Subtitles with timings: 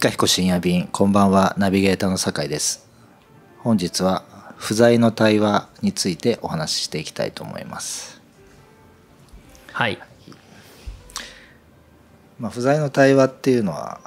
[0.00, 2.88] いかひこ深夜便こんばんはナビゲーターの酒井です。
[3.58, 4.24] 本日は
[4.56, 8.18] 不在の対話についてお話ししていきたいと思います。
[9.74, 9.98] はい。
[12.38, 14.00] まあ不在の対話っていうのは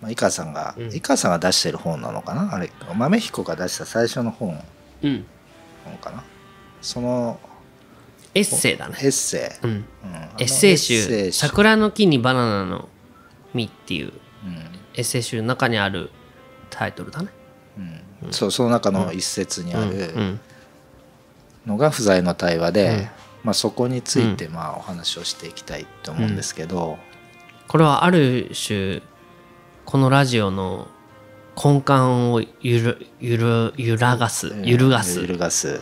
[0.00, 0.94] まあ、井川さんが、うん。
[0.94, 2.54] 井川さんが出してる本なのかな？
[2.54, 4.54] あれ豆彦が出した最初の本。
[4.54, 4.62] な
[5.02, 5.26] うん。
[5.84, 6.24] のかな？
[6.80, 7.38] その
[8.34, 8.96] エッセイだね。
[9.02, 9.70] エッセイ、うん。
[9.70, 9.84] うん。
[10.38, 12.88] エッセイ集セイ「桜の木にバナナの
[13.54, 14.12] 実」っていう
[14.44, 14.56] うん。
[14.94, 16.10] エッセイ集の中にある
[16.70, 17.28] タイトルだね。
[18.24, 18.32] うん。
[18.32, 19.90] そうその中の一節にあうん。
[19.90, 20.38] る
[21.66, 23.08] のが不在の対話で、うん。
[23.44, 26.98] まあ、そこについてまあお話をしていきたいと思うんですけど、
[27.68, 29.02] これはある種
[29.84, 30.88] このラジオの
[31.56, 34.54] 根幹をゆるゆる揺らがす。
[34.64, 35.20] 揺るがす。
[35.20, 35.80] 揺るがす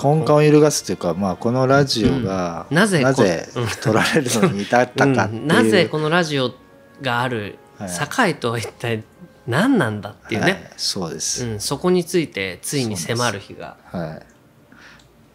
[0.00, 2.76] 根幹を揺るがすというか、まあ、このラジオがうん。
[2.76, 3.48] なぜこなぜ
[3.82, 5.46] 取られるのに至ったかっていう、うん。
[5.48, 6.52] なぜこのラジオ
[7.00, 7.88] があるはい。
[7.88, 9.02] 堺とは一体
[9.46, 10.52] 何なんだっていうはい。
[10.52, 13.76] ね、そうです、うん、そこについてついに迫る日が。
[13.86, 14.20] は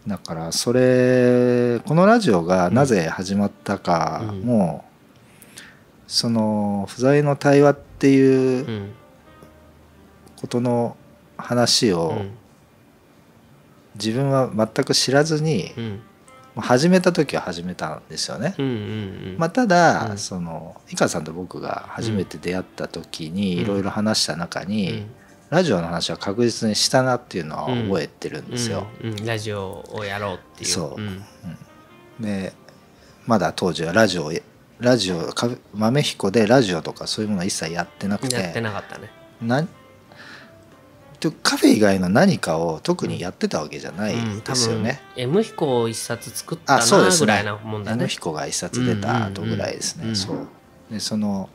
[0.06, 4.86] い、だからそれこのラジオがなぜ始まったかも、
[6.08, 8.94] その不在の対話っていううん。
[10.40, 10.96] ことの
[11.36, 12.38] 話をうん
[13.98, 16.02] 自分は全く知らずにうん。
[16.60, 18.56] 始めた時は始めたんですよね。
[18.58, 20.18] うんうんまあ、ただ、うん。
[20.18, 23.62] その井川さんと僕が初めて出会った時にうん。
[23.62, 25.10] いろいろ話した中に、うん。
[25.50, 28.88] ラジオの話は確実にしたなっていうのは覚えてるんですよ。
[29.24, 30.70] ラジオをやろうっていう。
[30.70, 31.02] そう。
[31.02, 31.24] うん。
[32.20, 32.54] で
[33.26, 34.32] まだ当時はラジオ
[34.80, 38.36] ラジオか豆彦でラジオとかそういうものは一切やってなくて。
[38.36, 39.10] やってなかったね。
[39.42, 39.66] な
[41.42, 45.02] カフェ以外の何かを特にやってたわけじゃないですよね。
[45.16, 50.04] M 彦を一冊作ったなぐらいなもんだ M ね彦が一冊出た後ぐらいですね。
[50.04, 50.48] うんうんうんそう。
[50.92, 51.50] でその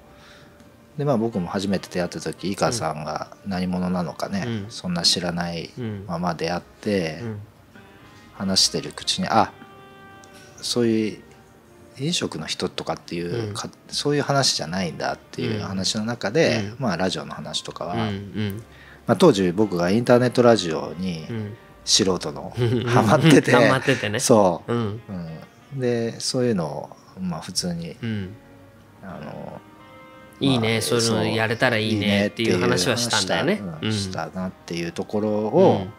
[0.99, 4.67] でまあ僕も初めて出会った時井川さんが何者なのかね、うん。
[4.69, 6.05] そんな知らないうん。
[6.09, 7.39] まま出会ってうん。
[8.35, 9.53] 話してる口にあ
[10.57, 11.23] そういう
[11.99, 13.55] 飲食の人とかっていう、うん。
[13.55, 16.85] かそういう話じゃないんだっていう話の中で、うん。
[16.85, 18.65] まあラジオの話とかは、うんうん
[19.07, 21.57] まあ、当時僕がインターネットラジオにうん。
[21.85, 22.85] 素人のうん。
[22.85, 23.53] ハマってて。
[23.53, 24.21] ハマっててね。
[24.21, 24.73] そう。
[24.73, 25.01] うん。
[25.75, 28.35] うん、でそういうのをまあ普通にうん。
[29.03, 29.61] あの
[30.41, 33.61] いいまあねそういうのやれたらいいねっていう話はしたんだよね。
[33.61, 33.89] うん。
[33.89, 35.93] うんしたなっていうところうを、ん。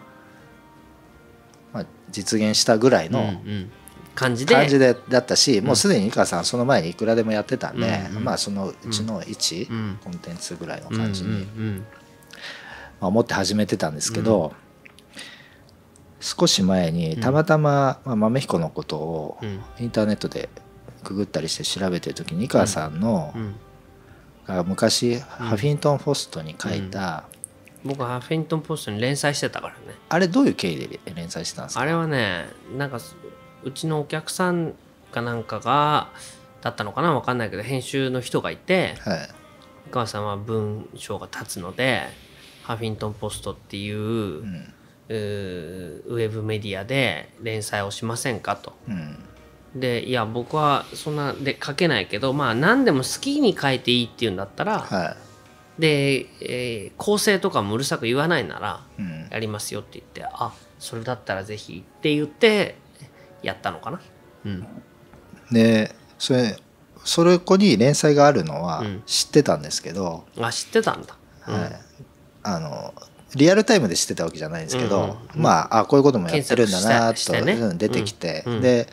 [1.73, 3.71] まあ、実現したぐらいのうんうん。
[4.15, 4.55] 感じで。
[4.55, 8.23] 感じでだったし、もうすでに井川さんその前にいくらでもやってたんで、うんうん。
[8.23, 9.99] まあそのうちの1、うん。
[10.01, 11.45] コンテンツぐらいの感じに、
[13.07, 14.53] 思って始めてたんですけど、
[16.19, 19.61] 少し前にたまたま、まあ、豆彦のことをうん。
[19.79, 20.49] インターネットで
[21.03, 23.55] ググったりして調べてる時に井川さんの、うん。
[24.45, 27.23] が昔ハフィントン・ポストに書いた、
[27.85, 29.79] 僕はハフィントンポストに連載してたからね。
[30.09, 31.81] あれどういう経緯で連載してたんですか？
[31.81, 32.47] あれはね
[32.77, 32.99] なんか
[33.63, 34.73] うちのお客さん
[35.11, 36.09] かなんかが
[36.61, 37.13] だったのかな？
[37.13, 39.29] わかんないけど編集の人がいてはい。
[39.87, 42.03] 井川さんは文章が立つので
[42.63, 44.73] ハフィントン・ポストっていう,、うん。
[45.09, 48.73] うーウェブメディアで連載をしませんかと。
[48.87, 49.17] うん。
[49.75, 55.17] でいや僕はそんなで書けないけどまあ何でも好きに書いていいっていうんだったら、は
[55.79, 62.75] で、えー構成とかもうるさく言わないならい、うん、やりますよって言ってあそれだったらぜひって言って
[63.41, 63.99] やったのかな。
[64.45, 64.67] うん。
[65.51, 66.55] でそれ
[67.03, 69.03] それこに連載があるのはうん。
[69.05, 71.17] 知ってたんですけど、あ知ってたんだ。
[71.47, 71.53] うん。
[71.55, 71.71] はい、
[72.43, 72.93] あの
[73.35, 75.41] リアルタイムで知ってたわけじゃないんですけど、うんうんうん。
[75.41, 77.53] まああこういうこともやってるんだなと、ね。
[77.53, 78.53] うん出てきて、うん。
[78.55, 78.87] うんで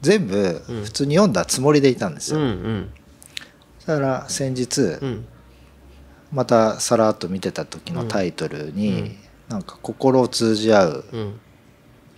[0.00, 0.84] 全部うん。
[0.84, 2.46] 普通に読んだつもりでいたんですうんよ。
[2.46, 2.90] うん。
[3.86, 5.26] だから先日うん。
[6.32, 9.16] またさらっと見てた時のタイトルに、うん。
[9.48, 11.40] なんか心を通じ合ううん。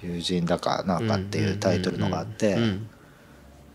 [0.03, 2.89] 友人だかなんかっていうタイトルのがあって、うん。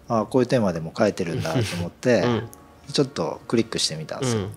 [0.08, 2.50] あこういうテーマでも書いてるんだと思って、うん。
[2.94, 4.44] ちょっとクリックしてみたんですよ。
[4.44, 4.52] うん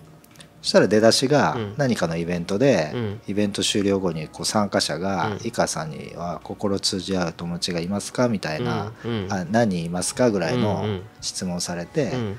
[0.63, 1.73] そしたら出だしがうん。
[1.77, 3.21] 何かのイベントで、うん。
[3.27, 9.11] イベント終了後にこう参加者がうん「井川さんには心通じ合う友達がいますか?」みたいなうん。
[9.25, 11.01] うん「あ何人いますか?」ぐらいうんうのん。
[11.21, 12.37] 質問されて、うん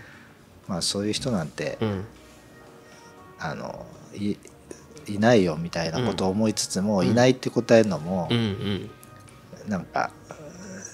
[0.66, 2.04] まあ、そういう人なんて、うん。
[3.38, 3.84] あの
[4.14, 4.36] い
[5.06, 8.90] いないよみたいなことを思いつつも、うんいないって答えるのもうんうん。
[9.68, 10.10] なんか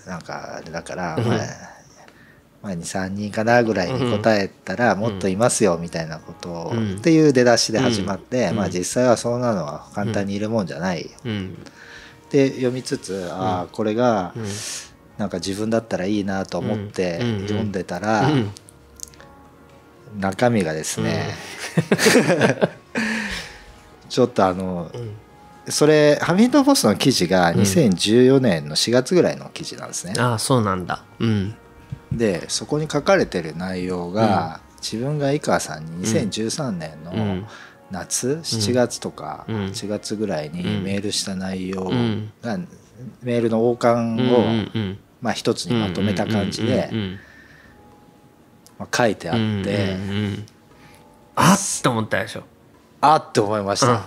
[0.07, 1.25] なんかあれだから、うん。
[1.29, 1.39] まあ
[2.63, 8.57] まあ、23人かなぐらいに答えたら、もっといますよみたいなことっていう出だしで始まって、うん。
[8.57, 11.57] まあ実際はそんなのは簡単にいるもんじゃない、うん。
[12.31, 14.45] で読みつつああこれがうん。
[15.17, 18.51] なんか自分だったらいいなと思って読んでたら、うん。
[20.19, 21.35] 中身がですね、
[24.09, 25.11] ちょっとあの、うん。
[25.71, 31.05] それハミントンポストの記事が2014年の4月ぐらいの記事なんですね、ああそうなんだ。
[31.19, 31.55] うん
[32.13, 37.47] でそこに書かれてる内容が、自分が井川さんに2013年のうん。
[37.91, 39.57] 夏、7月とかうん。
[39.67, 40.83] 8月ぐらいにうん。
[40.85, 42.33] メールした内容うん。
[42.43, 42.59] が、
[43.23, 44.99] メールの王冠うんを、うん。
[45.21, 47.19] まあ、一つにまとめた感じでうんうん
[48.79, 50.47] まあ書いてあって、うんうんうん
[51.37, 52.43] あっって思ったでしょ。
[53.01, 54.01] あって思いました、うん。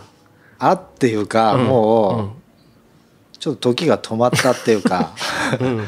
[0.59, 1.65] あっていうか、うん。
[1.65, 2.31] もう、うん。
[3.39, 5.13] ちょっと時が止まったっていうか
[5.59, 5.85] うん。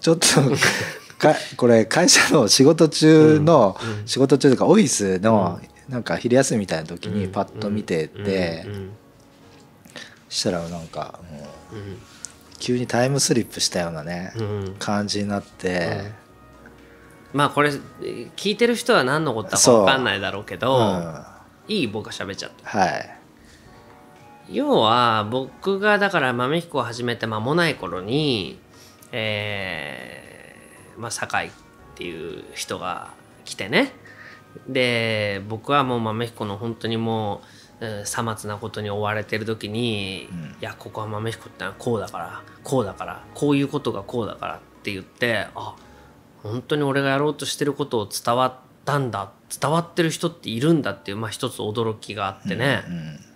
[0.00, 0.26] ちょっと
[1.18, 3.76] かこれ会社の仕事中の、
[4.06, 7.32] 仕事中とかオフィスのなんか昼休みみたいな時にうん。
[7.32, 8.66] パッと見てて、
[10.28, 11.38] したらなんかも
[11.72, 11.98] ううん。
[12.58, 14.76] 急にタイムスリップしたようなね、うん。
[14.78, 16.12] 感じになって、
[17.32, 17.70] まあこれ
[18.36, 20.60] 聞いてる人は何のことだか分かんないだろうけうん。
[20.60, 21.38] どは
[21.68, 22.98] いい僕が喋っちゃった。
[22.98, 23.14] い。
[24.50, 28.58] 要は僕がだから豆彦を始めて間もない頃に
[29.12, 30.27] えー
[30.98, 31.50] まあ酒井っ
[31.94, 33.10] ていう人が
[33.44, 33.92] 来てね。
[34.68, 37.42] で僕はもう豆彦の本当にも
[37.80, 40.38] ううんさまつなことに追われてる時に、うん。
[40.38, 45.76] いやここは豆彦ってのはこうだからこうだからこういうことがこうだからって言ってあ
[46.42, 48.54] 本当に俺がやろうとしてることを伝わっ
[48.84, 49.30] たんだ
[49.60, 53.28] 伝わってる人っているんだっていう、まあ、一つ驚きがあってね、うん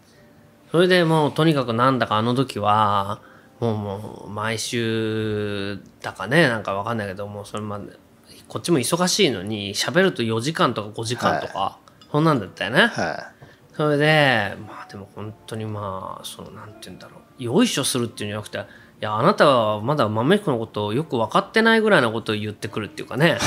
[0.72, 3.20] それでもうとにかくなんだかあの時は
[3.62, 7.92] もうもう毎週だかねなんかわかんないけどもうそれまで
[8.48, 11.78] こっちも忙しいのに喋ると4時間とか5時間とか、
[12.10, 12.88] そんなんだったよね。
[12.88, 13.32] は
[13.74, 17.42] それでまあでも本当にまあそのなんて言うんだろう。
[17.42, 18.60] よいしょするっていうんじゃなくてい
[19.00, 23.38] やあなたはまだ豆彦のことをよく分かってないぐらいのことを言ってくるっていうかね。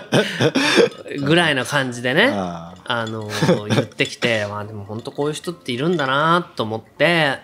[1.22, 3.06] ぐらいの感じでいねああ。
[3.06, 3.28] の
[3.68, 7.38] 言ってきてまあでも本当こういう人っているんだなと思って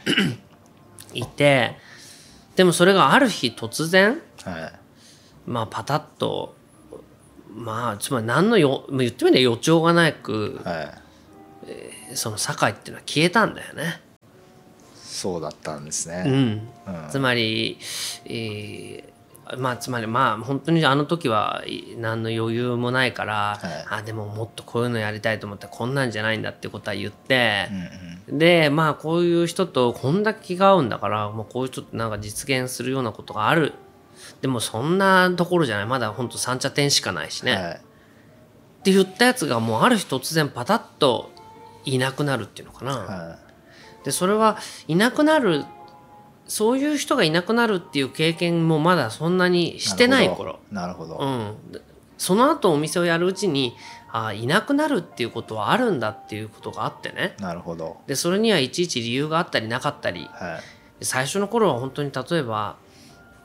[1.19, 1.77] いて
[2.57, 4.73] でもそれがある日突然ーはい。
[5.47, 6.55] まあパタッと
[7.55, 12.15] まあつまり何のよ言ってみれば予兆がなくはい。
[12.15, 14.01] その堺っていうのは消えたんだよね。
[14.95, 17.11] そうだったんですね、うん、うん。
[17.11, 17.79] つまり、
[18.27, 19.16] えー
[19.59, 23.85] まあつまりまあ本当にあの時はい何の余裕もないから、はい。
[23.89, 33.73] あでももっとこういうのやりたいと思ったらこんなんじゃないんだってことは言ってうん、うんでまあこういう人とこんだけ気が合うんだからもうこういう人となんか実現するようなことがある。
[34.41, 35.87] でもそんなところじゃない。
[35.87, 37.75] まだ本当三茶店しかないしね、はい。
[37.75, 37.79] っ
[38.83, 41.31] て言ったやつがもうある日突然パタッと
[41.85, 42.97] いなくなるっていうのかな。
[42.97, 43.39] は
[44.05, 44.59] でそれは
[44.89, 45.65] いなくなる
[46.49, 50.61] そういう人がいなくなるっていう経験もまだそんなにいしてない頃。
[50.71, 51.19] なるほど。
[51.19, 51.81] うん、で
[52.19, 53.75] その後お店をやるうちに
[54.13, 57.35] あいなくなるっていうことはあるんだっていうことがあってね。
[57.41, 57.99] なるほど。
[58.07, 60.29] でそれにはいちいち理由があったりなかったり。
[60.33, 60.59] は
[61.01, 61.05] い。
[61.05, 62.77] 最初の頃は本当に例えば、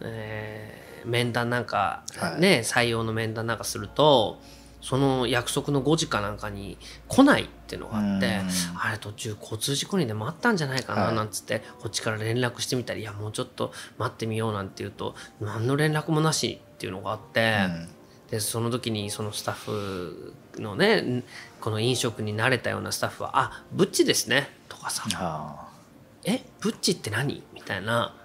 [0.01, 2.41] えー面談なんかはい。
[2.41, 4.39] ね、採用の面談なんかすると
[4.81, 8.79] その約束の5時かなんかに来ないっていうのがあってうん。
[8.79, 11.15] あれ途中交通事故にでもあったんじゃないかなはい。
[11.15, 17.55] なんつってこっちから連絡してみたりいやもうちょっと待ってみようなんて言うと何の連絡もなしっていうのがあって。
[17.65, 17.89] うん。
[18.31, 21.23] でその時にそのスタッフのねん
[21.59, 25.03] この飲食に慣れたようなスタッフは「あブッチですね」とかさ。
[25.09, 25.67] は
[26.23, 28.15] 「えブッチって何?」みたいな「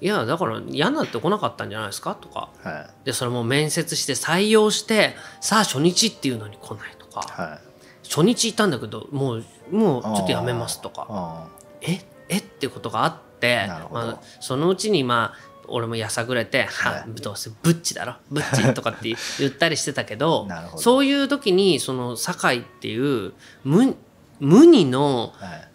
[0.00, 2.50] いやだから嫌になってこなかったんじゃないですか?」とか。
[2.64, 2.90] あはい。
[3.04, 7.20] でそれも面接して採用してさあ初日っていうのに来ないとか。
[7.42, 8.08] はい。
[8.08, 11.06] 初日いたんだけどもうもうちょっとやめますとか。
[11.10, 11.46] あ
[11.80, 12.00] え？
[12.28, 12.38] え？
[12.38, 17.20] ってことがあってまあ、そのうちにまあ俺もやさぐれて「ははい。
[17.20, 18.14] どうせブッチだろ？
[18.30, 23.32] ブッチ」とかって言ったりしてたけど そういう時にその堺っていう
[23.64, 23.96] 無
[24.40, 25.32] 無二の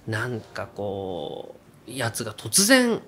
[0.07, 1.55] なんかこ
[1.87, 3.01] うやつが突然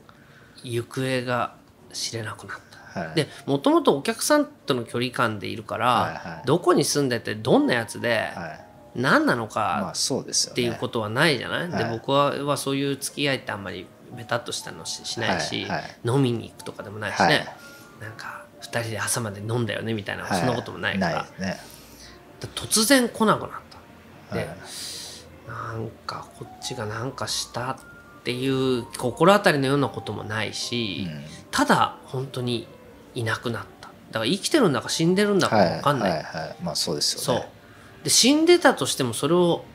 [0.64, 1.56] 行方が
[1.92, 2.58] 知れなくなっ
[2.94, 3.00] た。
[3.00, 3.16] はい。
[3.16, 6.46] でもともとお客さんとの距離感でいるから、はいはい。
[6.46, 8.66] どこに住んでてどんなやつではい。
[8.96, 11.92] 何なのかっていうことはないじゃない、ではい。
[11.92, 15.84] 僕ははそういう付き合いってあんまりベタっとしたのししないし、はいはい。
[16.06, 17.48] 飲みに行くとかでもないしね、はい。
[18.02, 21.24] なんか2人で朝まで飲んだよねみたいな、はいそんなこともないから。
[21.40, 21.58] ね。
[22.40, 23.50] で突然来なくなっ
[24.30, 24.36] た。
[24.36, 24.58] で、はい。
[25.48, 27.80] なんかこっちがなんかした
[28.24, 31.24] っていう心当たりのようなこともないし、うん。
[31.52, 32.70] ただ本当に
[33.14, 33.90] いなくなった。
[34.12, 35.70] だから生きてるんだか死んでるんだかはい。
[35.76, 36.56] 分かんない、はいはい。
[36.64, 37.36] まあそうですそう。
[37.36, 37.50] よね
[38.06, 39.66] で死んでたとしてもそれを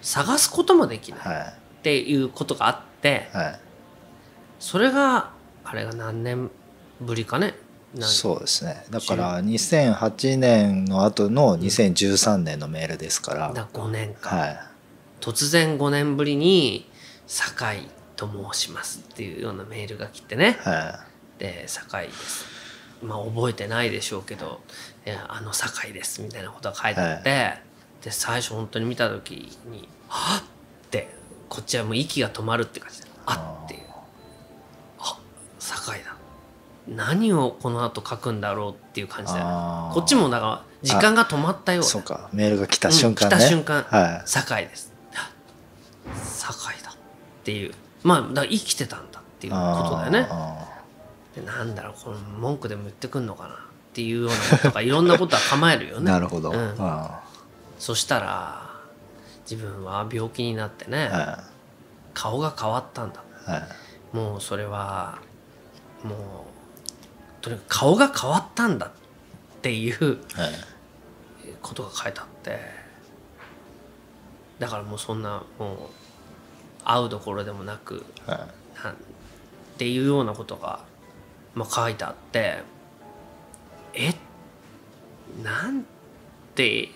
[0.00, 3.60] 探すこともできないはっていうことがあっていはい。
[4.58, 5.32] それが
[5.64, 6.50] あれが何年
[7.02, 7.54] ぶりかね。
[8.00, 8.86] そうですね。
[8.88, 14.60] だから2008年の後の2013年のメールですから、だ5年間、はい、
[15.20, 16.90] 突然5年ぶりに
[17.26, 17.88] 「酒井
[18.18, 21.00] と申します」っていうようなメールが来てね、は
[21.38, 22.44] い、で「酒井です」
[23.00, 24.60] まあ覚えてないでしょうけど
[25.06, 27.62] 「いやあの酒井です」みたいなことが書いてあって、はい、
[28.02, 30.44] で最初本当に見た時に「はっ!」っ
[30.90, 31.14] て
[31.48, 33.82] こっちはもう息が止まるって感じで「あっ!」っていう
[34.98, 35.16] 「あ
[35.60, 36.16] 酒井だ」
[36.88, 42.30] 何をこの後書くんだろうっていう感じでこっちもだから時間が止まったようそうか。
[42.32, 44.92] メールが来た瞬間ね、うん、来た瞬間、はい、酒井です。
[46.14, 46.90] 酒井だ。
[46.90, 46.94] っ
[47.44, 50.28] ていうまあだ生きてたんだっていうことだよね。
[51.34, 53.56] でなんだろうこの文句でも言ってくんのかなっ
[53.92, 56.06] ていうようなことかいろんなことは構えるよね。
[56.10, 56.76] なるほど、うん、
[57.78, 58.70] そしたら
[59.48, 61.44] 自分は病気になってね、はい、
[62.14, 63.58] 顔が変わったんだ、は
[64.12, 65.18] い、もうそれは
[66.02, 68.90] もうとにかく顔が変わったんだっ
[69.62, 70.18] ていう
[71.62, 72.78] ことが書いてあって。
[74.58, 75.78] だからもうそんなもう
[76.88, 78.94] 会うどころでもなく、はい、っ
[79.76, 80.80] ていうようなことが、
[81.54, 82.62] まあ、書いてあって
[83.92, 84.14] え？
[85.44, 85.84] なん
[86.54, 86.88] て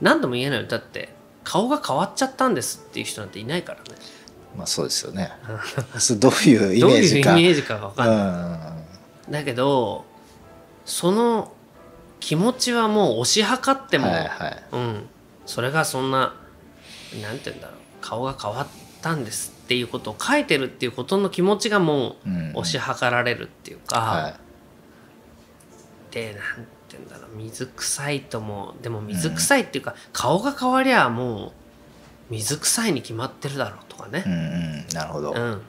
[0.00, 1.10] 何とも言えないだって
[1.44, 3.84] 顔が変わっちゃったんですっていう人なんていないからね。
[4.56, 5.30] まあそうですよね。
[6.18, 7.30] どういうイメージか。
[7.30, 8.74] どういうイメージか分かんな
[9.28, 9.32] い。
[9.32, 10.04] だけど
[10.86, 11.52] その
[12.18, 15.08] 気持ちはもう推し量っても、はいはい、うん、
[15.44, 16.34] それがそんな
[17.20, 18.66] なんて言うんだろう顔が変わっ
[19.02, 22.28] たんですっていうことを書いてるっていうことの気持ちがもう
[22.60, 31.52] 推し量られるっていうか、うんはい、でなんて言うんだろう水臭いともでも水臭いっていうか、うん、顔が変わりゃもう
[32.30, 34.24] 水臭いに決まってるだろうとかね。
[34.26, 35.60] うんうん、なるほど、うん。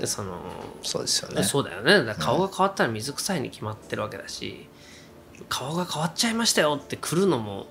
[0.00, 0.40] うん、その
[0.82, 1.44] そうですよね。
[1.44, 2.04] そうだよね。
[2.04, 4.66] だ顔が変わったら水臭いに決まってるわけだし、
[5.38, 7.66] うん、顔が変わっちゃいましたよって来るのも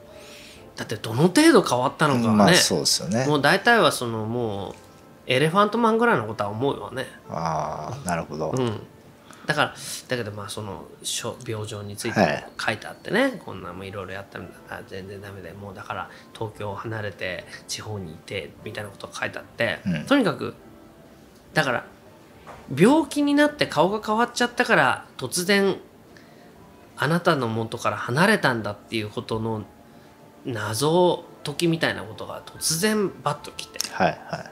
[0.78, 3.26] だってどの程度変わったのかね、まあ、そうですよね。
[3.26, 4.87] もう大体はそのもう
[5.28, 7.06] エレファントマンぐらいのことは思うよね。
[7.30, 8.82] ああなるほど、うん、
[9.46, 9.76] だから
[10.08, 10.86] だけどまあその
[11.46, 20.56] 病状について書いてあってね、はい、こんなもいろいろやったんだら全然ダメでもうだから東京を離れて地方にいてみたいなことが書いてあって、うん、とにかく
[21.54, 21.86] だから
[22.76, 25.78] 病気になって顔が変わっちゃったから突然
[26.98, 29.64] あなたの元から離れたんだっていうことの
[30.46, 34.52] 謎解きみたいなことが突然バッときて、はいはい、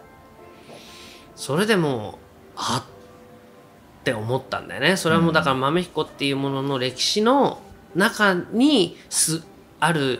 [1.36, 2.15] それでもう
[2.56, 4.98] あって思ったんだよね。
[4.98, 7.62] それはもうだから豆彦っていうものの歴史の
[7.96, 9.44] 中にす
[9.80, 10.20] ある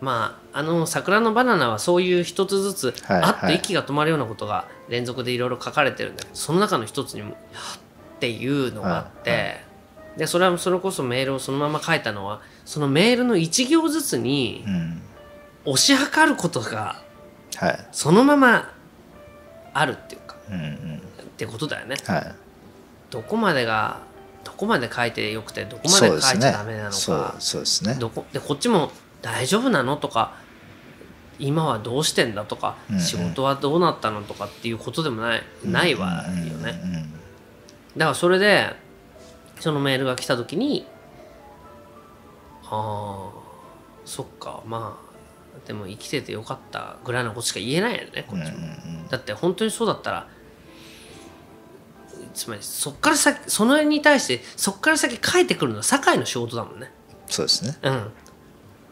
[0.00, 7.36] まああの桜のバナナはそういう一つずつあって息が止まるようなことが連続でいろいろ書かれてるんだけどその中の一つにも
[8.16, 9.60] 「っていうのがあって、
[10.16, 14.64] でそれはそれこそメールをそのまま書いたのはそのメールの一行ずつに
[15.64, 16.96] 推し量ることが
[17.92, 18.72] そのまま
[19.72, 20.54] あるっていうか、
[21.22, 21.96] ってことだよね。
[23.10, 24.00] どこまでが
[24.44, 27.36] どこまで書いてよくてどこまで書いちゃダメなのか。
[27.38, 27.94] そうですね。
[27.94, 28.90] どこでこっちも
[29.22, 30.34] 大丈夫なのとか
[31.38, 37.08] 今はどうしてんだとか、うんうん、仕事はどうなったのとかっていうことでもないないわよね。
[37.96, 38.74] だからそれで
[39.60, 40.86] そのメールが来た時に
[42.64, 43.30] ああ
[44.04, 45.03] そっかまあ
[45.66, 48.58] でも生きててよかったぐらいのことしか言えないよねこっちも。
[49.10, 50.28] だって本当にそうだったら
[52.34, 56.90] つまりそっから先その絵に対してそっから先書いてくるのは堺の仕事だもんね。
[57.26, 57.76] そうですね。
[57.82, 58.12] うん。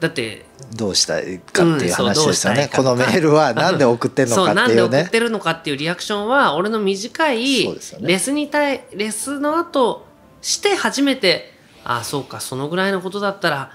[0.03, 10.05] だってどうしたいかっていう話ですよね、うん、このメールは 何で送ってるのかっていうねなんで送ってるのかっていうリアクションは俺の短いレスに対レスの後
[10.41, 11.53] して初めて
[11.85, 13.71] ああそうかそのぐらいのことだったら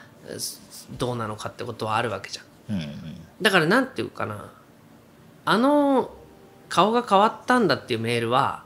[0.98, 2.46] どうなのかってことはあるわけじゃん、
[3.42, 4.52] だからなんていうかな
[5.46, 6.12] あの
[6.70, 8.64] 顔が変わったんだっていうメールは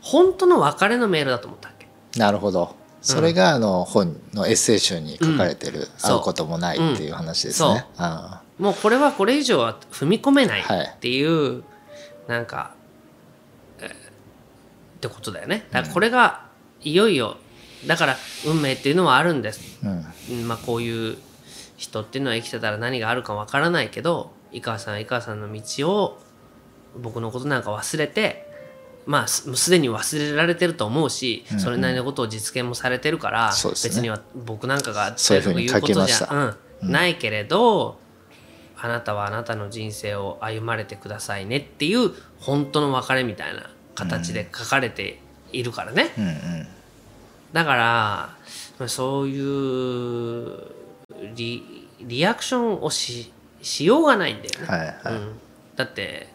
[0.00, 1.86] 本当の別れのメールだと思ったわけ。
[2.18, 2.74] なるほど。
[3.02, 7.86] それがあの本のエッセイ集に書かれてる「会うこともない」っていう話ですね。
[8.58, 11.62] もうこれはこれ以上は踏み込めないっていう、はい、
[12.28, 12.74] なんか、
[13.78, 13.90] えー、っ
[15.00, 15.66] てことだよね。
[15.70, 16.44] だからこれが
[16.82, 17.38] いよいよ
[17.86, 18.16] だから
[18.46, 19.78] 運命っていうのはあるんです。
[19.82, 21.16] うん、まあこういう
[21.80, 26.20] 人っていうのは生きてたら何があるかわからないけど井川さん井川さんの道を
[27.00, 28.46] 僕のことなんか忘れて
[29.06, 37.98] まあすでに忘れられてると思うし、うんうん、それなりのことを実現もされてるから、ね、別には僕なんかがそういうことじゃ、うん、ないけれど
[38.76, 42.10] あなたはあなたの人生を歩まれてくださいねっていう
[42.40, 45.18] 本当の別れみたいな形で書かれて
[45.50, 46.12] いるからね。
[46.18, 46.68] うんうん、
[47.54, 47.74] だか
[48.78, 50.79] らそういう
[51.34, 55.14] リリアクションをししようがないんだよね、はいはい。
[55.14, 55.38] うん、
[55.76, 56.28] だって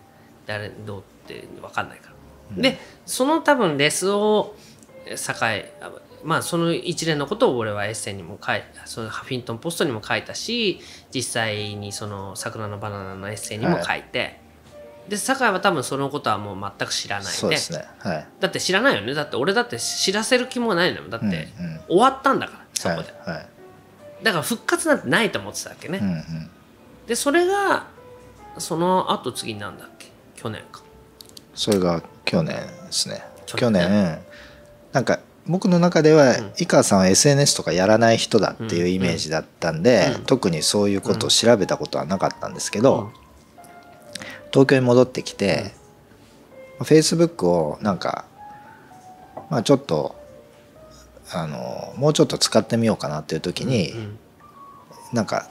[0.45, 2.11] 誰どうって分かんないか
[2.55, 4.55] ら、でその多分レスを
[5.05, 5.33] 境
[6.23, 10.79] まあその一連のことを俺はエッセイにも書いそのハフィントン・ポストにも書いたし
[11.13, 14.39] 実際にその「桜のバナナ」のエッセイにも書いて、
[15.07, 17.49] で酒井は多分そのことはもう全く知らないで。
[17.49, 17.57] ね。
[17.99, 18.27] はい。
[18.39, 19.13] だって知らないよね。
[19.13, 21.09] だって俺だって知らせる気もないのよ。
[21.09, 21.79] だって、うんうん。
[21.87, 23.47] 終わったんだからそはいこで、はい
[24.25, 26.49] だから復活なんてないと思ってたわけね、うんうん。
[27.05, 27.85] でそれが
[28.57, 30.07] その後次なんだっけ？
[30.35, 30.81] 去年か。
[31.53, 33.23] それが去年ですね。
[33.45, 34.19] 去去年。
[34.93, 36.53] なんか僕の中ではん。
[36.57, 40.23] 井川さんは SNS とかやらない人だっていうイメージだったんで、うん。
[40.23, 43.11] 特にそういうことを調べたことはなかったんですけど、
[44.51, 45.71] 東京に戻ってきて、
[46.79, 48.25] フェイスブックをなんか、
[49.51, 50.15] まあ、ちょっと
[51.37, 54.19] あのもうちょっと使ってみようかなっていう時に、うん
[55.13, 55.47] なんか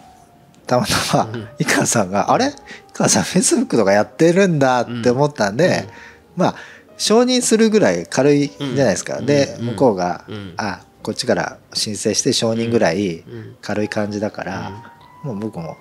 [0.67, 1.49] たまたまうん。
[1.59, 2.47] 井川さんが「あれ？
[2.49, 2.51] 井
[2.93, 5.89] 川さんフェイスブックとかやってるんだ」って思ったんで、
[6.37, 6.55] まあ
[6.99, 9.19] 承認するぐらい軽いじゃないですか。
[9.19, 9.27] うん。
[9.27, 9.67] でうん。
[9.67, 13.57] 向こうがうん「あこっちから申請して承認ぐらいうん。
[13.63, 15.77] 軽い感じだから、もう僕も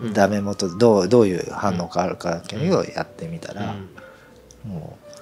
[0.00, 0.12] うん。
[0.12, 3.74] ダメ元どうどういう反応があるかっていうのをやってみたら、
[4.64, 4.72] うん。
[4.72, 5.14] もう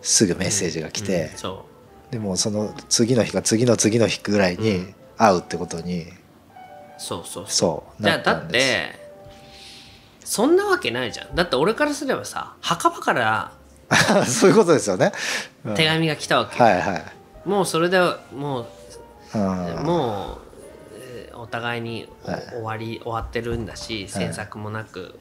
[0.00, 1.48] すぐメッセージが来て、う
[2.10, 6.06] でもうその次の日か次の次の日ぐらいに会うってことに、う
[6.98, 7.44] そうそう。
[7.48, 8.46] そうじゃあだっ。
[8.46, 8.98] て
[10.24, 11.34] そんなわけないじゃん。
[11.34, 13.52] だって俺からすればさ墓場から
[14.26, 15.12] そういうことですよね。
[15.64, 15.74] うん。
[15.74, 17.04] 手紙が来たわけ、はいはい。
[17.44, 17.98] もうそれで
[18.34, 18.66] もう
[19.34, 19.40] うん。
[19.84, 20.38] も
[20.94, 22.40] う、えーお互いにおはい。
[22.50, 25.18] 終わり終わってるんだし詮索もなく、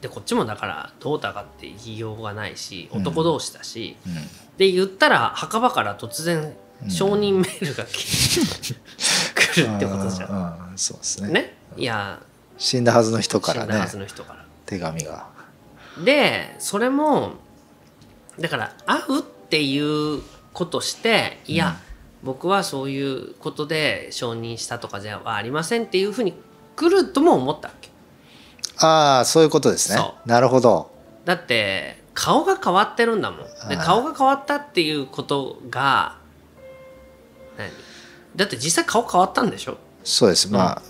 [0.00, 3.00] でこっちもだからどうだかって言いようがないしうん。
[3.02, 4.14] 男同士だし、うん
[4.60, 6.90] で言ったら墓場から突然うん。
[6.90, 7.94] 承認メールが来
[9.34, 10.30] 来るってことじゃん。
[10.30, 11.28] うんうんそうですね。
[11.30, 11.56] ね。
[11.78, 12.20] いや
[12.58, 13.66] 死んだはずの人からね。
[13.66, 14.44] 死んだはずの人から。
[14.66, 15.28] 手紙が。
[16.04, 17.32] でそれも
[18.38, 21.78] だから会うっていうことしていや、
[22.22, 26.34] 僕はそういうことで承認したとかじゃありませんっていうふうに
[26.76, 27.88] 来るとも思ったわけ。
[28.76, 29.96] ああそういうことですね。
[29.96, 30.90] そなるほど。
[31.24, 33.40] だって顔が変わってるんだもん。
[33.68, 33.86] ではい。
[33.86, 36.18] 顔が変わったっていうことが
[37.56, 37.70] 何？
[38.36, 39.78] だって実際顔変わったんでしょ？
[40.04, 40.52] そうです。
[40.52, 40.82] まあ、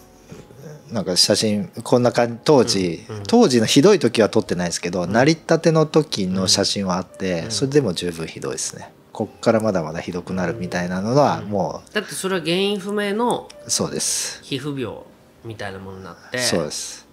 [0.93, 3.17] なんか写真こんな感じ当時、うん。
[3.19, 3.23] うん。
[3.29, 7.51] 当時のひどい時は撮ってないですけど、成り立ての時の写真はあって、うん。
[7.53, 8.93] それでも十分ひどいですね。
[9.13, 14.43] こっからまだまだひどくなるみたいなのはもだってそれは原因不明のうそうです。
[14.43, 14.99] 皮膚病
[15.45, 17.07] みたいなものになってそうです。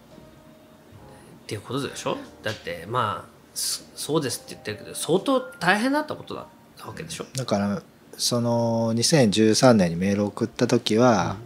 [1.43, 2.17] っていうことでしょ？
[2.43, 6.45] だってまあそそうですって言ってるけど相当大変だったことだっ
[6.77, 7.25] たわけでしょ？
[7.35, 7.81] だから
[8.15, 11.37] その2013年にメールを送った時は、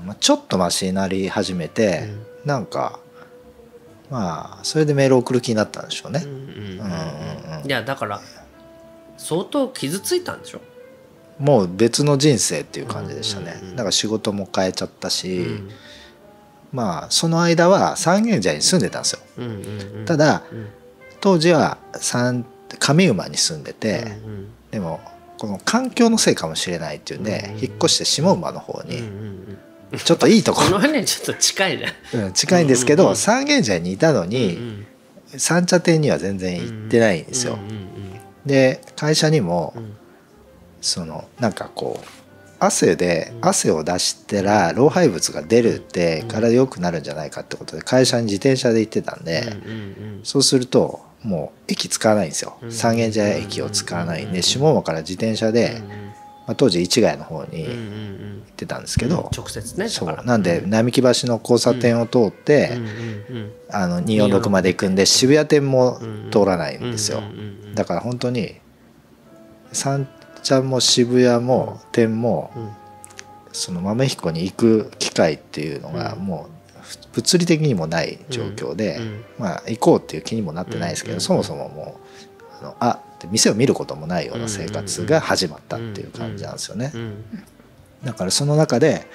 [0.00, 2.08] うんまあ、ちょっとマシになり始めて、
[2.46, 2.98] なんか
[4.10, 6.22] まあそれでメールを送る気になったんでしょうね。
[6.24, 6.30] うん。
[6.30, 6.56] うんうんうん。
[6.56, 8.20] うんうんいやだから
[9.18, 10.60] 相当傷ついたんでしょ？
[11.38, 13.76] もう別の人生っていう感じでしたね、うんうんうん。
[13.76, 15.70] だから仕事も変えちゃったし、うん
[16.74, 19.20] まあその間は三軒茶屋に住んでたんですよ。
[19.38, 20.04] うんうんうん。
[20.04, 20.68] ただうん。
[21.20, 22.44] 当時は三
[22.78, 24.48] 上馬に住んでて、うんうん。
[24.72, 25.00] でも
[25.38, 27.64] この環境のせいかもしれないっていうんで、うんうんうん。
[27.64, 29.58] 引っ越して下馬の方にうんうん
[29.92, 29.98] うん。
[29.98, 33.16] ちょっといいとここの辺にちょっと近いじゃんうん近いんですけど、うんうんうん。
[33.16, 34.86] 三軒茶屋にいたのうに、ん。
[35.38, 37.84] 三茶店には全然行ってないんですよ、うんうん
[38.44, 39.96] で会社にも、うんうん。
[40.82, 42.06] そのなんかこう
[42.64, 46.28] 汗でうん汗を出したら老廃物が出るってうん。
[46.28, 49.42] 体良くなるんじゃないかってことで会社に自転車で行ってたんで、
[50.22, 52.72] そうするともう駅使わないんですよ、うん。
[52.72, 55.88] 三軒茶屋駅を使わないんうんで下馬から自転車で、うん
[56.46, 60.24] まあ、当時市ヶ谷の方に行んってたんですけど、直接ねそう。
[60.24, 62.78] なんで並木橋の交差点を通って、
[63.70, 65.98] あの246まで行くんで渋谷店も
[66.30, 67.22] 通らないんですよ、
[67.74, 68.56] だから本当に
[70.44, 72.70] 三茶も渋谷も店もうん。
[73.52, 76.26] その豆彦に行く機会っていうのがうん。
[76.26, 76.54] もう
[77.14, 79.24] 物理的にもない状況で、うん。
[79.38, 81.20] まあ行こうっていう気にもなってないですけど、うん。
[81.20, 82.00] そもそもも
[82.40, 86.92] うあのあって店を見ることもないような生活が始まったっていう感じなんですよね。
[86.94, 87.24] うん。
[88.04, 89.06] だからその中で、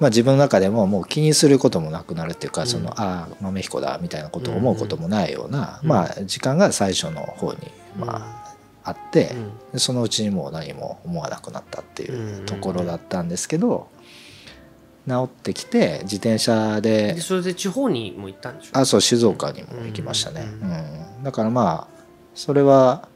[0.00, 2.66] まあ、自分の中でももう気にすることもなくなるっていうか、うん。
[2.66, 5.88] そのああ豆彦だみたいなことを思うこともないような、うん。
[5.90, 7.58] まあ時間が最初の方に
[7.98, 8.39] ま
[8.84, 9.50] ああって、うん。
[9.72, 13.88] でそのうちにもう何も思わなくなったっていうところだったんですけど
[15.08, 18.78] 治ってきて自転車ででそれで地方にも行ったんでしょ？
[18.78, 21.24] あそう静岡にも行きましたね、ううんん。
[21.24, 22.00] だからまあ
[22.34, 23.08] それは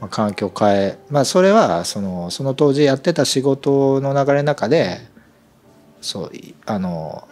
[0.00, 5.00] まあ、環境変え、まあ、それはそのその当時やってた仕事の流れの中で
[6.00, 6.30] そう
[6.66, 7.26] あの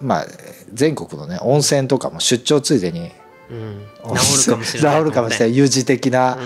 [0.00, 0.26] まあ
[0.74, 3.12] 全国のね温泉とかも出張ついでに
[3.50, 5.56] うん、治るかもしれない、治るかもしれない。
[5.56, 6.36] 有事的な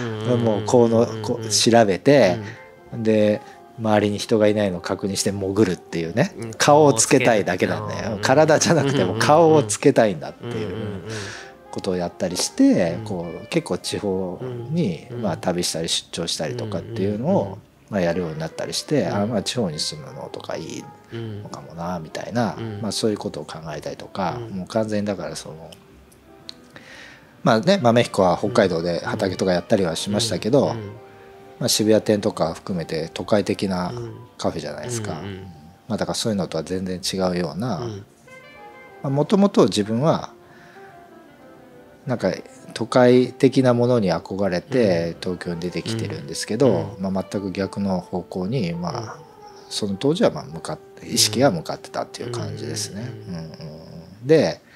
[0.43, 2.39] もうこのこう調べて、
[2.93, 3.41] で
[3.79, 6.33] 周りに人がいないのを確認して潜るっていうね。
[6.59, 8.19] 顔をつけたいだけなんだよ。
[8.23, 11.03] 体じゃなくても顔をつけたいんだっていう
[11.71, 14.39] ことをやったりしてこう結構地方
[14.71, 17.59] にまあ旅したり出張したりとかっていうのを
[17.91, 25.69] まあやるようになったりしてあまあ地方に住むのとかいいのかもなみたいなまあそういうことを考えたりとかもう完全にだからその
[27.45, 30.75] まあね豆彦は北海道で畑とかやったりはしましたけど
[31.59, 33.93] まあ、渋谷店とか含めて都会的な
[34.39, 35.23] カフェじゃないですか、
[35.89, 37.81] まあ、だからそういうのとは全然違うような
[39.03, 40.33] もともと自分は
[42.07, 42.33] なんか
[42.75, 49.19] 都会的なものに憧れて東京に出てきてるんですけど、まあ、全く逆の方向にまあ
[49.69, 53.11] その当時はまあ向かって意識が向かってたっていう感じですね。
[53.29, 53.39] うんう
[54.25, 54.74] ん、で、まあ、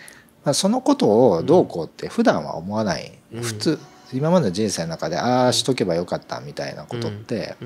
[0.54, 3.78] そのことをどうこうって普段は思わない、普通
[4.12, 7.56] 今までの人生の中でああしとけばよかったみたいなことって、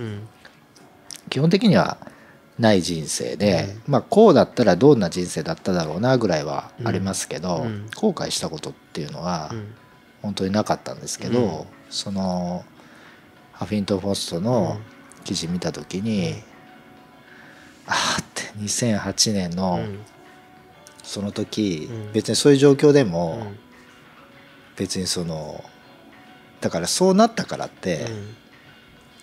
[1.30, 1.98] 基本的には
[2.58, 7.66] ない人生で、まあこうだったらどんな人生だっただろうなぐらいはありますけど、
[7.96, 9.52] 後悔したことっていうのは
[10.20, 12.64] 本当になかったんですけど、その
[13.52, 14.80] ハフィントン・ポストの
[15.24, 16.42] 記事見た時に、
[17.86, 19.80] ああって2008年の
[21.02, 23.52] その時、別にそういう状況でも
[24.76, 25.64] 別にその
[26.60, 28.06] だからそうなったからって、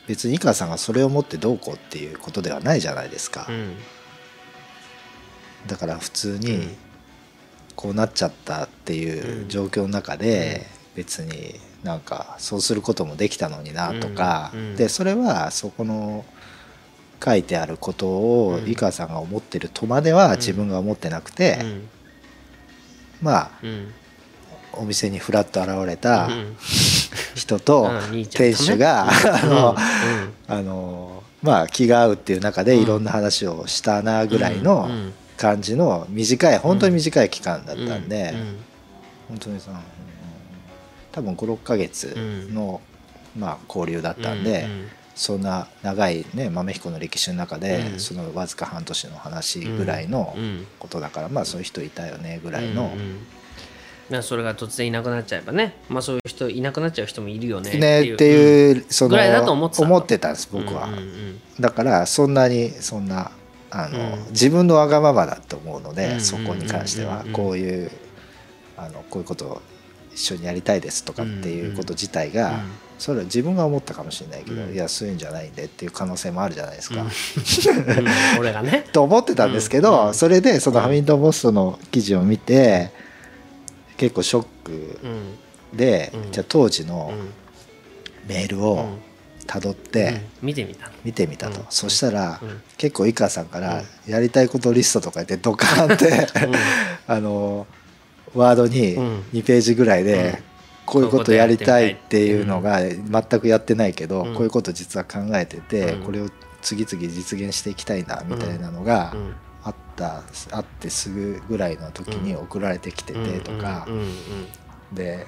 [0.07, 3.47] 別に井川さんがそれを持ってどうこうっていうことではないじゃないですか、
[5.67, 6.75] だから普通に
[7.75, 16.25] こうなっちゃったっていう状況の中で別になんかそうすることもできたのになとか、でそれはそこの
[17.23, 21.59] 書いてあることを井川さんが思ってるとまでは自分が思ってなくて、
[23.21, 23.51] まあ、
[24.73, 26.29] お店にふらっと現れた
[27.35, 27.89] 人と
[28.31, 29.09] 店主が
[30.47, 34.89] あのまあ気が合うっていう中でいろんな話をしたなぐらいの
[35.37, 38.33] 感じの短い本当に短い期間だったんで
[39.27, 39.79] 本当にその
[41.11, 42.15] 多分56か月
[42.51, 42.81] の
[43.37, 44.67] まあ交流だったんで
[45.19, 50.33] そんな長いね豆彦の歴史の中でそのわずか半年の話ぐらいの
[50.79, 52.89] ことだからまあそういう人いたよねぐらいの。
[54.23, 60.89] それが突然いなくなっちゃえばね、まあ、そういう人いなくなっちゃう人もいるよねねっていう、そのぐらいだと思ってたんです僕は、
[61.59, 63.29] だからそんなにそんな
[63.69, 67.91] あの、自分のわがままだと思うので、そこに関してはこういう
[68.77, 69.61] あのこういうことを
[70.19, 72.59] 一緒にやりたいですとかっていうこと自体が、
[72.97, 77.05] それは自分が思ったかもしれないけど、いやそういうんじゃないんでっていう可能性もあるじゃないですか。
[78.37, 78.85] 俺がね。
[78.91, 82.91] と思ってたんですけど、それでそのハミントン・ポストの記事を見て、
[83.95, 84.99] 結構ショック
[85.73, 87.13] で、じゃあ当時の
[88.27, 88.89] メールを
[89.47, 90.91] たどって、見てみた。
[91.05, 92.41] 見てみたと、そしたら、
[92.77, 96.27] 結構井川さんからやりたいことリストとか言ってドカーンって
[97.07, 97.65] あの
[98.33, 98.97] ワードに
[99.33, 100.41] 2ページぐらいで、
[100.85, 106.29] こういうことやりたいっていうのが全くやってないけど、こういうこと実は考えてて、これを
[106.61, 109.13] 次々実現していきたいなみたいなのが
[109.63, 113.87] あった会ってすぐぐらいの時に送られてきててとか
[114.93, 115.27] で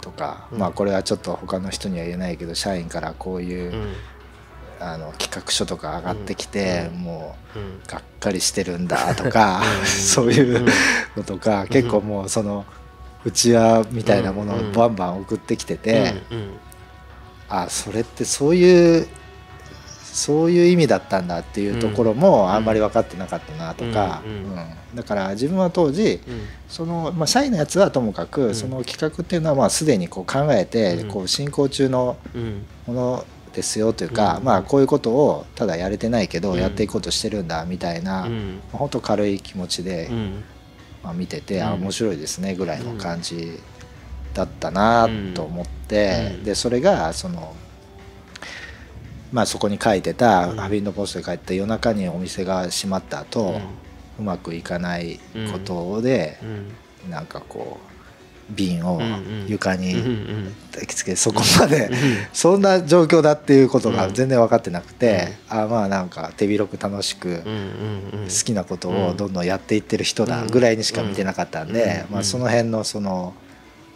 [0.00, 3.72] とかまあこれはちょっと他の人には言えないけど社員からこういう
[4.80, 10.66] あの企画書とか上がってきてもうがっかりしてるんだとかそういう
[11.16, 12.64] のとか結構もうその
[13.24, 16.14] うちわみたいなものをバンバン送ってきてて
[17.50, 19.06] あそれってそういう
[20.12, 24.96] そういう意味だったんだっていうところもあんまり分かってなかったなとか、うん。
[24.96, 26.20] だから自分は当時、
[26.68, 32.16] その、まあ、社員のやつはともかく、その企画っていうのはまあすでにこう考えて、こう進行中の
[32.86, 33.24] もの
[33.60, 38.26] ですよというか、まあこういうことをただやれてないけどやっていこうとしてるんだみたいな、
[38.72, 40.10] 本当軽い気持ちで、
[41.02, 43.60] まあ、見てて、あ面白いですねぐらいの感じ
[44.32, 47.54] だったなと思って、でそれがその。
[49.32, 53.60] まあ、そこに書いてた、ハビンドポストで書いてた夜中にお店が閉まった後、
[54.18, 55.20] うまくいかない
[55.52, 56.36] ことで、
[57.06, 57.99] うなんかこう
[58.50, 59.00] 瓶を
[59.46, 59.94] 床に
[60.72, 61.90] 抱きつけてそこまで
[62.32, 73.34] そんな状況だっていうことが全然分かってなくてあまあなんか手広く楽しく好きなことをどんどんやっていってる人だぐらいにしか見てなかったんでまあその辺のその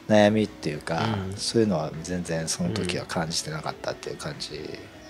[0.08, 1.36] 悩みっていうか、うん。
[1.36, 4.60] そういうのは全然その時は感じてなかったっていう感じ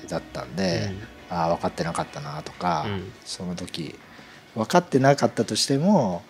[0.08, 0.90] だったんで、
[1.30, 3.12] ああ分かってなかったなとか、うん。
[3.24, 3.94] その時
[4.54, 6.22] 分かってなかったとしても、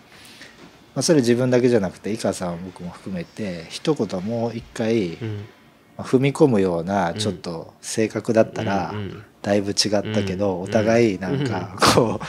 [0.94, 5.18] まあ、それ自分だけじゃなくて井川さん僕も含めて一言もう一回、
[5.98, 8.94] 踏み込むようなうんちょっと性格だったら
[9.42, 12.26] だいぶ違ったけど、うんお互いなんかこう。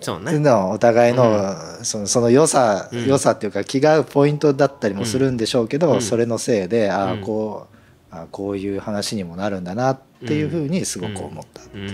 [0.00, 0.38] そうね。
[0.48, 3.06] お互いの,、そのその良さ、うん。
[3.06, 6.02] 良さっていうか気が合うポイントだったりもするんでしょうけど、うん。
[6.02, 7.20] それのせいでああうん。
[7.22, 7.66] こ
[8.12, 11.88] うああこういう話にもなるんだなっていうふうにすごく思ったっていう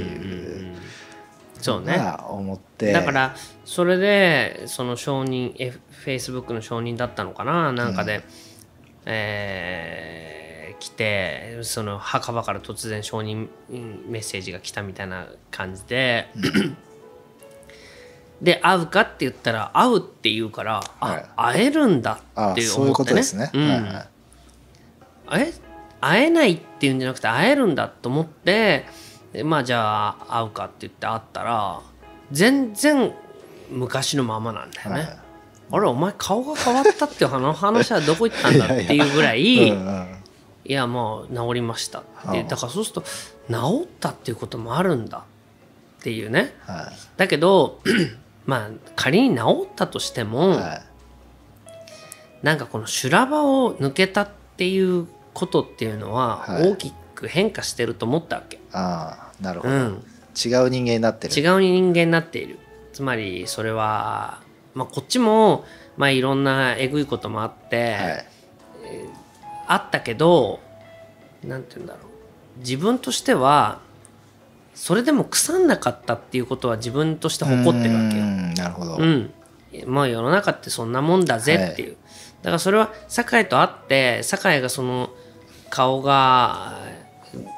[0.67, 0.75] ん
[1.65, 1.99] そうね。
[2.29, 7.73] 思って、だからそれでその承認 F- Facebook の承認だったのかな？
[7.73, 8.23] なんかで、
[9.07, 16.29] えー来てその墓場から突然承認うんメッセージが来たみたいな感じで、
[18.43, 21.27] で会うかって言ったら会うって言うから、はい。
[21.37, 22.21] あ会えるんだ
[22.53, 23.23] って思ってね。
[26.03, 28.85] 会えないっていうんじゃなくて会えるんだと思って
[29.35, 31.81] でまあじゃあ会うかって言って会ったら
[32.33, 33.13] 全然
[33.71, 34.97] 昔のままなんだよね。
[34.97, 35.19] はい
[35.73, 39.73] あれお前顔が変わったっていうあの話はどこ行ったんだ っていうぐらいい
[40.67, 43.03] やもう治りましたってはあだからそうすると
[43.51, 45.25] 治ったっていうこともあるんだ
[46.01, 46.55] っていうね。
[46.67, 46.97] はい。
[47.17, 47.81] だけど
[48.45, 50.83] まあ仮に治ったとしても、はい。
[52.43, 56.71] なんかこの修羅場を抜けたっていうことっていうのははい。
[56.73, 56.95] 大きく
[57.29, 61.35] 変化してると思ったわけ、ああなるほど、うん、違う人間になってる。
[61.35, 62.59] 違う人間になっている。
[62.93, 64.41] つまりそれは、
[64.75, 65.65] まあ、こっちも、
[65.97, 68.27] まあ、いろんなえぐいこともあって、はい。
[69.67, 70.61] あったけど
[71.43, 72.61] なんて言うんだろう。
[72.61, 73.81] 自分としては
[74.75, 78.23] それでも腐んなかったっていうことは自分として誇ってるわけよ。
[78.23, 78.27] う。
[78.27, 79.33] んなるほど、うん、
[79.87, 81.97] まあ世の中ってそんなもんだぜっていう、
[82.43, 85.11] だからそれは酒井と会って酒井がその
[85.71, 86.79] 顔が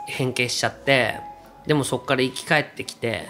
[0.07, 1.21] 変形しちゃって
[1.67, 3.29] でもそこから生き返ってきて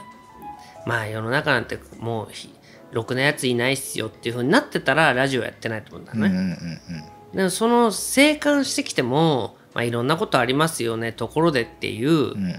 [0.86, 2.54] まあ世の中なんてもうひ
[2.92, 6.20] ろくなやついないっすよっていうふうになってたらラジオやってないと思うんだね。
[6.20, 12.54] うんうんうんでもその生還してきても、まあ、いろんなことありますよねところでっていう、うんうんうん。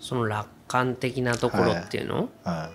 [0.00, 2.70] その楽観的なところっていうの、は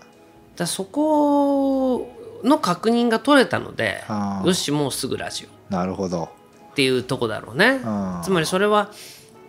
[0.56, 2.10] だそこ
[2.44, 4.04] の確認が取れたので
[4.46, 5.48] よしもうすぐラジオ。
[5.48, 6.30] いなるほど。
[6.72, 7.80] っていうとこだろうね。
[8.24, 8.92] つまりそれは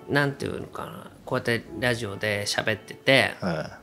[0.09, 3.79] なんていうのかなこうやってラジオで喋ってては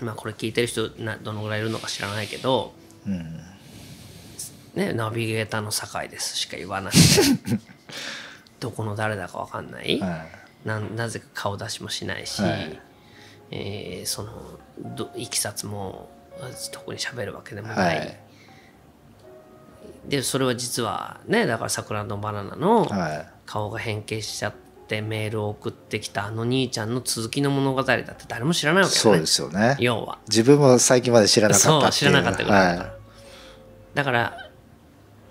[0.00, 2.72] まあこれ聞いてる人などのぐらいいるのか知らないけど、
[3.06, 3.40] いうん。
[4.74, 7.00] ね、ナビゲーターの酒井ですしか言わなくて
[8.60, 10.26] どこの誰だか分かんない、は
[10.64, 12.80] ななぜか顔出しもしないし、はい。
[13.50, 16.08] えーそのどいきさつも
[16.72, 18.16] 特に喋るわけでもいない、はい。
[20.06, 23.28] でそれは実はねだから桜のバナナのはい。
[23.46, 24.69] 顔が変形しちゃって
[25.00, 29.76] メールを送ってきたあの兄ちゃんの続きの物語だって誰も知らないわけそうですよね。
[29.78, 30.18] 要は。
[30.28, 32.94] 自分も最近まで知らなかったそう知らなかったぐらいだから、は
[33.94, 34.50] だから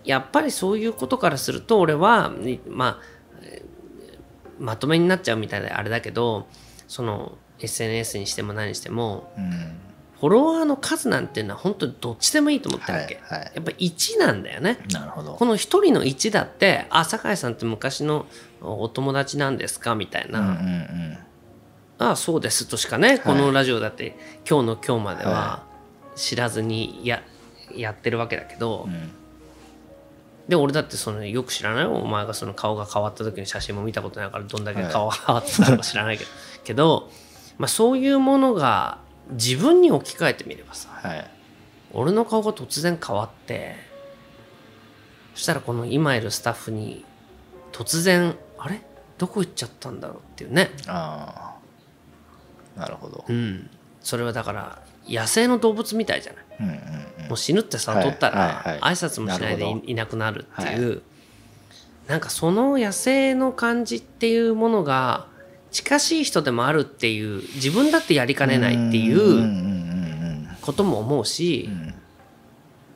[0.05, 2.99] やっぱりそういうことからすると俺はいまあ
[3.43, 6.47] えーまとめになっちゃうみたいであれだけど
[6.87, 9.77] その SNS にしても何にしてもいうん
[10.19, 13.51] フォロワーの数なんていうのは本当にどっちでもいいと思ってるわけ、はいはい。
[13.55, 14.79] やっぱ1なんだよね。
[14.91, 15.35] なるほど。
[15.35, 18.25] この一人の1だって「あ酒井さんって昔の
[18.61, 21.17] お友達なんですか?」みたいな「うんうんうん。
[21.99, 24.17] ああそうです」としかね、このラジオだって
[24.49, 25.63] 今日の今日まではは
[26.17, 27.21] 知らずにや
[27.73, 29.11] やってるわけだけど、ん。
[30.49, 31.93] で俺だってそのよく知らないよ。
[31.93, 36.29] お前がその顔が変わった時の写真も見たことないからどんだけ顔が変わってたのか知らないけど,、
[36.65, 37.09] けど、
[37.57, 38.97] まあ、そういうものが
[39.31, 41.31] 自分に置き換えてみればさはい。
[41.93, 43.75] 俺の顔が突然変わって
[45.35, 47.05] そしたらこの今いるスタッフに
[47.71, 48.81] 突然あれ？
[49.17, 50.71] どこ行っちゃったんだろうっていうね。
[50.87, 51.55] あ
[52.75, 53.25] あなるほど。
[53.27, 53.69] うん。
[54.01, 56.45] それはだから野生の動物みたいじゃない？
[56.59, 57.27] うんうんうん。
[57.29, 58.79] もう死ぬってはい悟ったらはい。
[58.81, 61.01] はい挨拶もしないでいいなくなるっていう。
[62.07, 65.27] なんかその野生の感じっていうものが
[65.71, 71.93] 近しい人でもあるっていう自分だってやりかねないっていうことも思うしん。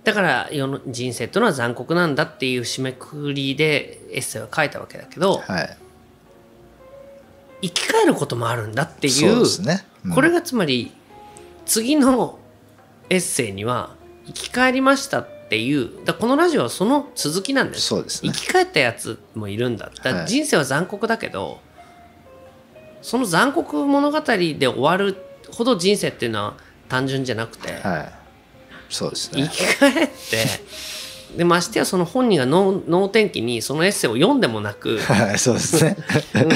[0.04, 5.78] だから世の人生というのは残酷なんだっていう締めくくりでエッセイを書いたわけだけどはい。
[7.62, 9.86] 生き返ることもあるんだっていそうね。
[10.06, 10.14] うん。
[10.14, 10.92] これがつまり
[11.66, 12.40] 次の
[13.10, 17.82] エッセイには生き返りましたっていうだこのラジオはその続きなんです。
[17.82, 18.32] そうですね。
[18.34, 19.92] 生き返ったやつもいるんだ。
[20.04, 21.60] だ人生は残酷だけど、
[23.04, 25.18] その残酷物語で終わる
[25.52, 26.54] ほど人生っていうのは
[26.88, 28.14] 単純じゃなくて、はい。
[28.90, 29.50] そうですね。
[29.52, 30.14] 生き返って
[31.38, 35.98] でましてやその本人が能天気にそのエッセイを読んでもなく、 はい、そうですね、
[36.36, 36.50] うん、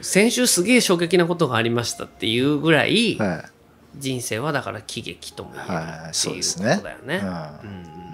[0.00, 3.50] 先週すげえ衝撃なことがありましたっていうぐらい、はい、
[3.96, 5.72] 人生はだから喜劇とも言える
[6.10, 7.14] っていうことだよね。
[7.14, 7.22] はい、そうですね、
[7.64, 8.05] うん